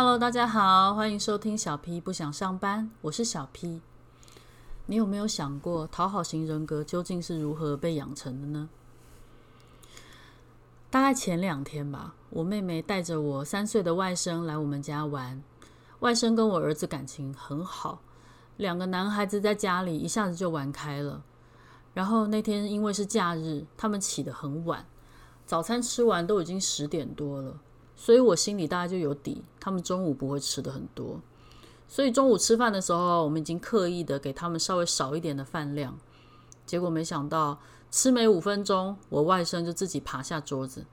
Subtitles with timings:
[0.00, 3.80] Hello，大家好，欢迎收听小 P 不想上班，我是小 P。
[4.86, 8.68] 你有没有想过，讨好型人格究竟是如何被养成的呢？
[10.88, 15.42] 大概前两天吧，我妹妹带着我三岁的外甥来我们家玩。
[15.98, 17.98] 外甥跟我儿子感情很好，
[18.56, 21.24] 两个男孩子在家里一下子就玩开了。
[21.92, 24.86] 然后那天因为是假日，他们起得很晚，
[25.44, 27.58] 早餐吃完都已经十点多了。
[28.00, 31.20] 所以我心里大概就有底，他们中午不会吃的很多。
[31.88, 35.98] 所以中午吃饭的时候，我们已经刻意的给他们稍微少一点的饭量。
[36.64, 37.58] 结果没想到，
[37.90, 40.86] 吃没五分钟，我外甥就自己爬下桌子，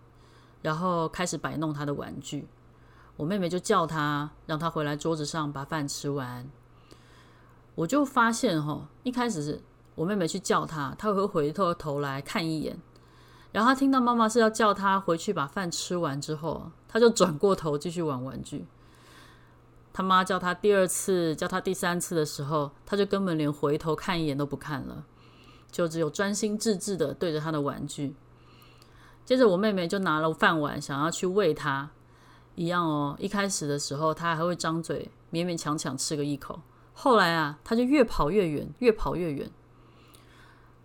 [0.64, 2.48] 然后开始摆弄他的玩具。
[3.18, 6.50] 我妹妹就叫他，让他回来桌子上把饭吃完。
[7.76, 9.62] 我就发现哈，一开始是
[9.94, 12.80] 我妹妹去叫他，他会回头头来看一眼。
[13.56, 18.66] 然后他听到妈妈是要叫他回去把饭吃完之后，他就转过头继续玩玩具。
[19.94, 25.06] 他妈叫他第二次、叫他第三次的时候，他就根本连回头看一眼都不看了，
[25.72, 28.14] 就只有专心致志的对着他的玩具。
[29.24, 31.92] 接着我妹妹就拿了饭碗想要去喂他，
[32.56, 33.16] 一样哦。
[33.20, 36.60] 一开始的时候他还会张嘴勉勉强强吃个一口，
[36.94, 39.50] 后来啊，他就越跑越远，越跑越远。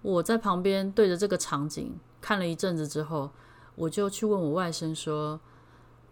[0.02, 1.98] 我在旁边对着这个场景。
[2.20, 3.30] 看了一阵子之后，
[3.74, 5.40] 我就去问我外甥说：“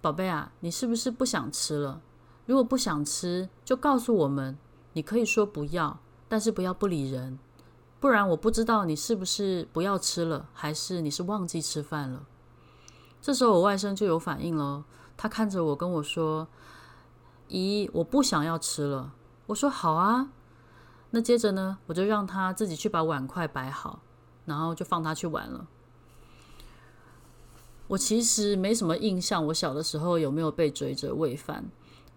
[0.00, 2.00] 宝贝啊，你是不是不想吃了？
[2.46, 4.56] 如果不想吃，就告诉我们。
[4.94, 7.38] 你可以说不要，但是不要不理人，
[8.00, 12.26] 不然我不知道你是不是不要吃了，还是你是忘记吃饭了。”
[13.20, 14.84] 这时候我外甥就有反应了，
[15.16, 16.48] 他看着我跟我说
[17.48, 19.12] ：“姨，我不想要吃了。”
[19.46, 20.30] 我说：“好啊。”
[21.10, 24.00] 那接着呢，我就让他自己去把碗筷摆好，
[24.46, 25.66] 然后就放他去玩了。
[27.88, 31.64] 我其实没什么印象，我小的时候有没有被追着喂饭？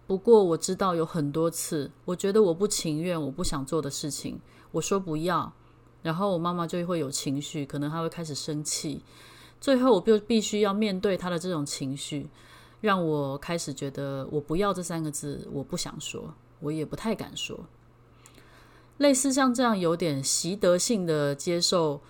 [0.06, 4.38] 不过我知道有很多次，我觉得我不情愿、我不想做的事情，
[4.70, 5.52] 我说不要，
[6.02, 9.02] 然后我妈妈就会有情绪，可能她会开始生气，
[9.60, 12.28] 最后我就必须要面对她的这种情绪，
[12.82, 17.58] 让我开始觉得我不要这三个字，我不想说，我也不太敢说。
[18.98, 22.02] 类似像这样有点习得性的接受，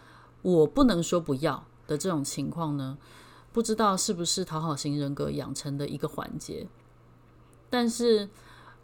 [0.43, 2.99] 我不能说不要的这种情况呢，
[3.53, 6.67] 不知道是不是讨好型人格养成的一个环节，
[7.69, 8.29] 但是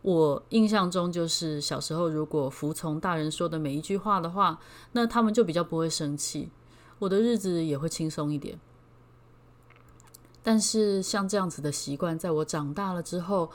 [0.02, 4.60] 我印象中就是小时候如果服从大人说的每一句话的话，
[4.92, 6.50] 那他们就比较不会生气，
[6.98, 8.60] 我的日子也会轻松一点。
[10.42, 13.50] 但是像这样子的习惯，在我长大了之后，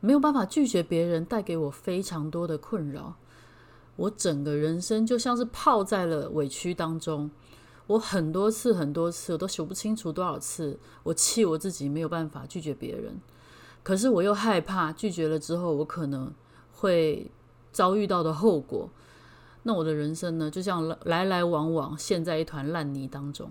[0.00, 3.16] 没有办法拒绝别人，带给我非常多的困扰。
[3.96, 7.30] 我整个人生就像是泡在了委屈当中。
[7.88, 13.20] 我很多次很多次，我都数不清楚多少次，我气我自己没有办法拒绝别人，
[13.82, 16.32] 可是我又害怕拒绝了之后，我可能
[16.72, 17.30] 会
[17.72, 18.88] 遭遇到的后果。
[19.62, 23.50] 那我的人生呢，就像来来往往陷在一团烂泥当中。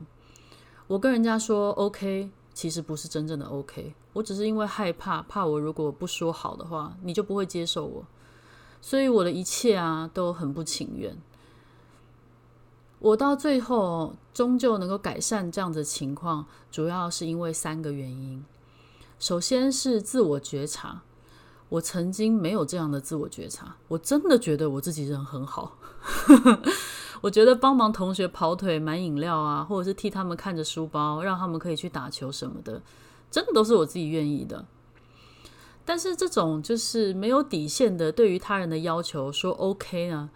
[0.87, 8.05] 我跟人家说 OK，其实不是真正的 OK，我只是因为害怕，怕我如果不说好的话，你就不会接受我，
[8.81, 11.17] 所以我的一切啊都很不情愿。
[12.99, 18.43] 我到最后终究能够改善这样的情况，主要是因为三个原因。
[19.19, 21.01] 首先是自我觉察，
[21.69, 25.77] 我曾经没有这样的自我觉察，我真的觉得我自己人很好。
[27.21, 32.81] 我觉得帮忙同学跑腿、买饮料啊，或者是替他们看着书包，让他们可以去打球什么的，
[33.31, 34.65] 真的都是我自己愿意的。
[35.83, 40.29] 但是这种就是没有底线的对于他人的要求说 OK 呢？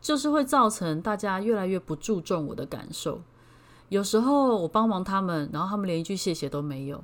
[0.00, 3.20] 就是会造成大家越来越不注重我的感受。
[3.88, 7.02] 有时候我帮忙他们，然后他们连一句谢谢都没有，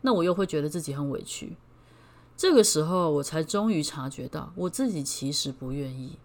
[0.00, 1.56] 那我又会觉得自己很委屈。
[2.36, 6.18] 这个时候我才终于察觉到，我自己其实不愿意。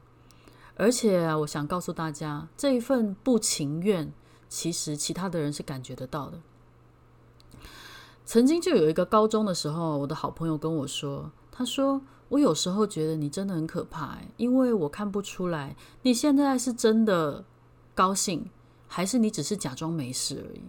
[0.76, 4.12] 而且，我想告诉大家，这一份不情愿，
[4.50, 6.40] 其实其他的人是感觉得到的。
[8.26, 17.44] 曾经就有一个高中的时候，我的好朋友跟我说，他说，我有时候觉得你真的很可怕，因为我看不出来你现在是真的
[17.94, 18.50] 高兴，
[18.88, 20.62] 还是你只是假装没事而已。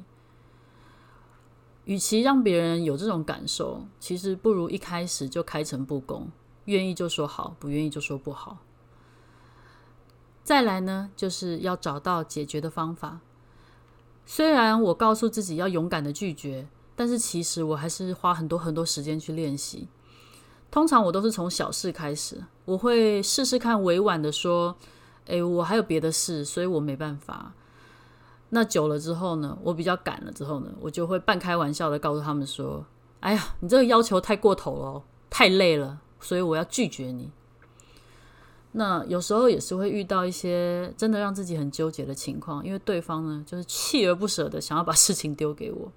[1.85, 6.29] 与其让别人有这种感受，其实不如一开始就开诚布公，
[6.65, 8.59] 愿意就说好，不愿意就说不好。
[10.43, 13.21] 再来呢，就是要找到解决的方法。
[14.27, 16.67] 虽然我告诉自己要勇敢的拒绝，
[16.97, 19.87] 但是其实我还是花很多很多时间去练习。
[20.73, 24.75] 通常我都是从小事开始，我会试试看委婉的说
[25.27, 27.53] ：“诶，我还有别的事，所以我没办法。”
[28.49, 32.85] 那久了之后呢，我比较赶了之后呢，我就会半开玩笑的告诉他们说
[33.21, 37.31] ：“哎呀，你这个要求太过头了，太累了，所以我要拒绝你。
[38.73, 45.93] 那有时候也是会遇到一些真的让自己很纠结的情况，因为对方呢就是锲而不舍的想要把事情丢给我。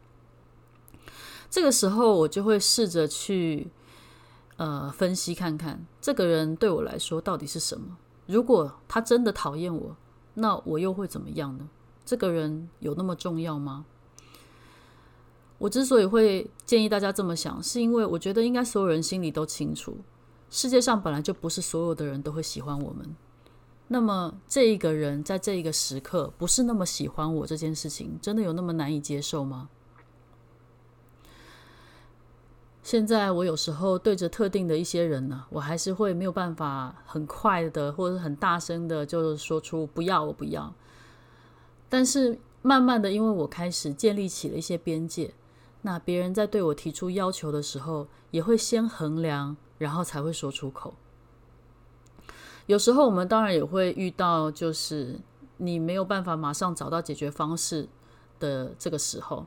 [1.50, 3.70] 这个时候我就会试着去
[4.58, 7.98] 呃分析看看，这个人对我来说到底是什么。
[8.26, 9.96] 如果他真的讨厌我，
[10.34, 11.70] 那我又会怎么样呢？
[12.04, 13.86] 这个人有那么重要吗？
[15.58, 19.98] 我之所以会建议大家这么想，是因为我觉得应该所有人心里都清楚。
[20.50, 23.16] 世界上本来就不是所有的人都会喜欢我们，
[23.88, 29.70] 那么这一个人在这一个时刻不是那么喜欢我这件事情，真的有那么难以接受吗？
[32.86, 40.72] 现在我有时候对着特定的一些人呢，我还是会没有办法很快的或者很大声的，就是说出不要，我不要。
[41.90, 45.34] 但是慢慢的，因为我开始建立起了一些边界，
[45.82, 49.58] 那别人在对我提出要求的时候，也会先衡量。
[49.78, 50.94] 然后才会说出口。
[52.66, 55.20] 有时候我们当然也会遇到，就是
[55.58, 57.90] 你没有办法马上找到解决方式
[58.40, 59.46] 的这个时候。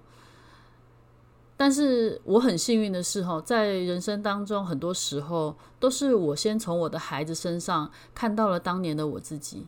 [1.59, 9.67] 但是我很幸运的是，哈，在人生当中，很多时候都是我先从我的孩子身上看到了当年的我自己，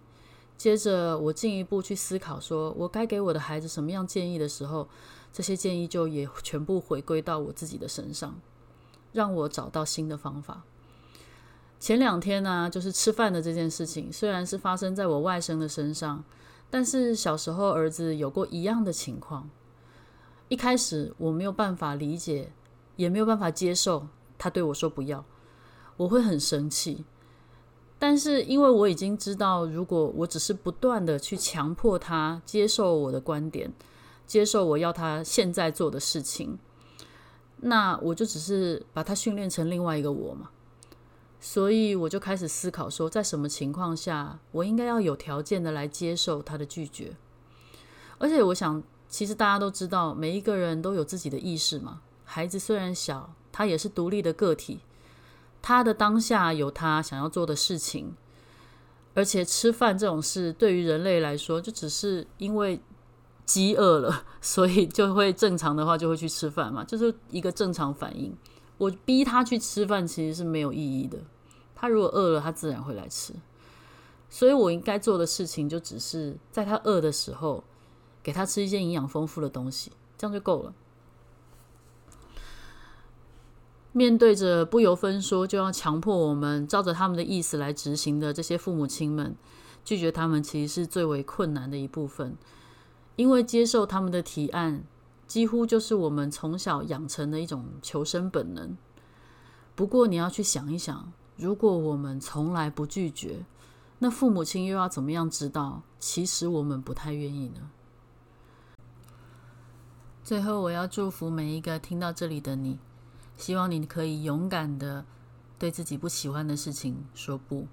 [0.56, 4.88] 接着我进一步去思考，说我该给我的孩子什么样建议的时候，
[5.32, 8.40] 这些建议就也全部回归到我自己的身上。
[9.12, 10.62] 让我找到新的方法。
[11.80, 16.22] 前两天呢、就是吃饭的这件事情，虽然是发生在我外甥的身上，
[16.70, 19.50] 但是小时候儿子有过一样的情况。
[20.50, 22.50] 一开始我没有办法理解，
[22.96, 25.24] 也没有办法接受他对我说不要，
[25.96, 27.04] 我会很生气。
[28.00, 33.72] 但是因为我已经知道，如果我只是不断的去强迫他接受我的观点，
[34.26, 36.58] 接受我要他现在做的事情。
[37.58, 40.50] 那我就只是把他训练成另外一个我嘛，
[41.38, 47.14] 所以我就开始思考说，在什么情况下我应该要有条件的来接受他的拒绝。
[48.18, 52.00] 而且我想，其实大家都知道，每一个人都有自己的意识嘛。
[52.24, 54.80] 孩子虽然小，他也是独立的个体，
[55.60, 58.14] 他的当下有他想要做的事情。
[59.12, 62.80] 而且吃饭这种事，对于人类来说，就只是因为。
[63.46, 68.32] 饥饿了， 所以就会正常的话就会去吃饭嘛，就是一个正常反应。
[68.78, 71.18] 我逼他去吃饭其实是没有意义的。
[71.74, 73.34] 他如果饿了，他自然会来吃。
[74.28, 77.64] 所以我应该做的事情就只是在他饿的时候，
[78.22, 80.74] 给他吃一些营养丰富的东西，这样就够了。
[83.92, 89.34] 面对着不由分说就要强迫我们照着他们的意思来执行的这些父母亲们，
[89.84, 92.36] 拒绝他们其实是最为困难的一部分。
[93.16, 94.84] 因为接受他们的提案，
[95.26, 98.76] 几乎就是我们从小养成的一种求生本能。
[99.74, 103.44] 不过，你要去想一想，如果我们从来不拒绝，
[103.98, 107.70] 那父母亲又要怎么样知道，其实我们不太愿意呢？
[110.30, 112.78] 最后，我要祝福每一个听到这里的你，
[113.36, 115.04] 希望你可以勇敢的
[115.58, 117.66] 对自己不喜欢的事情说不，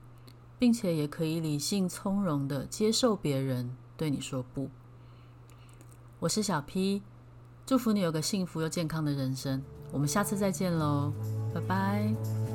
[0.58, 4.72] 并且也可以理性从容的接受别人对你说不。
[6.18, 7.04] 我是小 P，
[7.64, 9.62] 祝福你有个幸福又健康的人生。
[9.92, 11.14] 我们下次再见喽，
[11.54, 12.47] 拜拜。